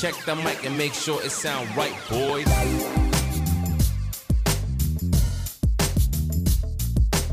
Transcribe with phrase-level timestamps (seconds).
[0.00, 2.46] Check the mic and make sure it sound right, boys.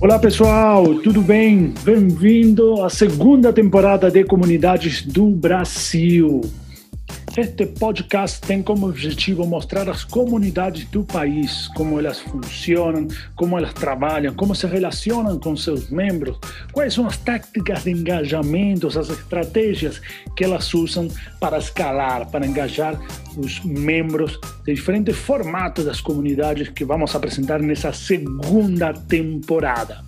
[0.00, 1.74] Olá pessoal, tudo bem?
[1.82, 6.40] Bem-vindo à segunda temporada de Comunidades do Brasil.
[7.36, 13.74] Este podcast tem como objetivo mostrar as comunidades do país, como elas funcionam, como elas
[13.74, 16.38] trabalham, como se relacionam com seus membros,
[16.72, 20.00] quais são as táticas de engajamento, as estratégias
[20.36, 21.08] que elas usam
[21.40, 22.96] para escalar, para engajar
[23.36, 30.04] os membros de diferentes formatos das comunidades que vamos apresentar nessa segunda temporada.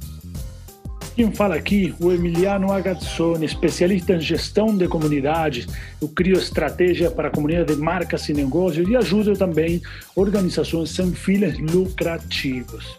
[1.17, 5.67] Quem fala aqui, o Emiliano Agazzoni, especialista em gestão de comunidades.
[5.99, 9.81] Eu crio estratégia para a comunidade de marcas e negócios e ajudo também
[10.15, 12.99] organizações sem fins lucrativos.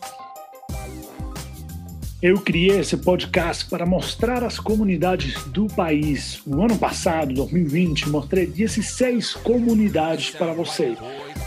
[2.20, 6.42] Eu criei esse podcast para mostrar as comunidades do país.
[6.48, 10.98] No ano passado, 2020, mostrei 16 comunidades para vocês.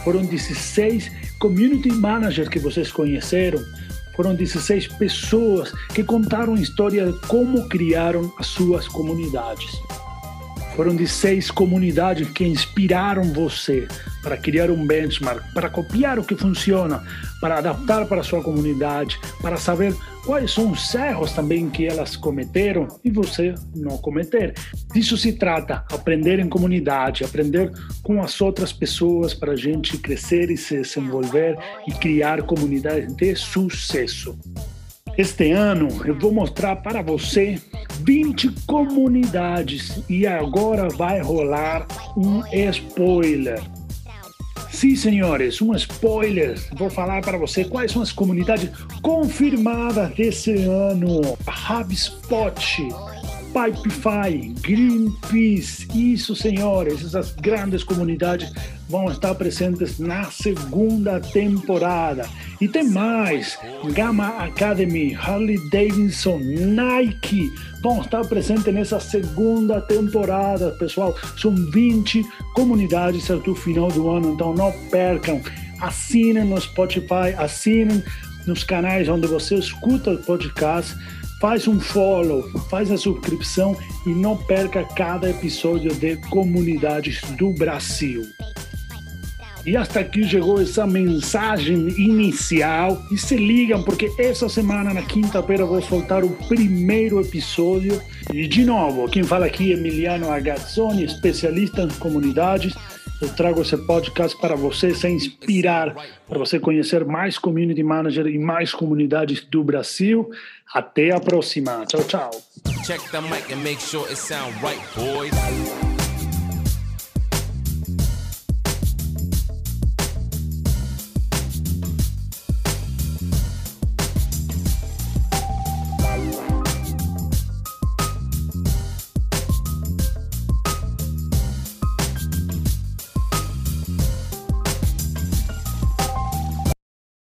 [0.05, 3.61] Foram 16 community managers que vocês conheceram
[4.15, 9.81] foram 16 pessoas que contaram a história de como criaram as suas comunidades.
[10.81, 13.87] Foram 16 comunidades que inspiraram você
[14.23, 17.03] para criar um benchmark, para copiar o que funciona,
[17.39, 22.15] para adaptar para a sua comunidade, para saber quais são os erros também que elas
[22.15, 24.55] cometeram e você não cometer.
[24.91, 27.71] Disso se trata, aprender em comunidade, aprender
[28.01, 33.35] com as outras pessoas para a gente crescer e se desenvolver e criar comunidades de
[33.35, 34.35] sucesso.
[35.17, 37.59] Este ano eu vou mostrar para você
[38.03, 43.61] 20 comunidades e agora vai rolar um spoiler.
[44.71, 46.57] Sim, senhores, um spoiler.
[46.75, 51.37] Vou falar para você quais são as comunidades confirmadas desse ano.
[51.45, 52.87] HubSpot,
[53.51, 58.51] Pipefy, Greenpeace, isso, senhores, essas grandes comunidades
[58.87, 62.27] vão estar presentes na segunda temporada.
[62.59, 63.59] E tem mais:
[63.93, 67.51] Gamma Academy, Harley Davidson, Nike
[67.83, 71.15] vão estar presentes nessa segunda temporada, pessoal.
[71.37, 72.23] São 20
[72.55, 75.41] comunidades até o final do ano, então não percam.
[75.79, 78.03] Assinem no Spotify, assinem
[78.45, 80.95] nos canais onde você escuta o podcast
[81.41, 83.75] faz um follow, faz a subscrição
[84.05, 88.29] e não perca cada episódio de Comunidades do Brasil.
[89.65, 92.99] E hasta aqui chegou essa mensagem inicial.
[93.11, 98.01] E se ligam, porque essa semana, na quinta-feira, vou soltar o primeiro episódio.
[98.33, 102.73] E de novo, quem fala aqui é Emiliano Agazzoni, especialista em comunidades.
[103.21, 105.95] Eu trago esse podcast para você se inspirar,
[106.27, 110.29] para você conhecer mais community manager e mais comunidades do Brasil.
[110.73, 111.85] Até a próxima.
[111.85, 112.31] Tchau, tchau.